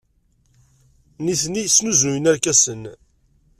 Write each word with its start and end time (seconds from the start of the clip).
Nitni 1.23 1.63
snuzuyen 1.73 2.25
irkasen. 2.31 2.81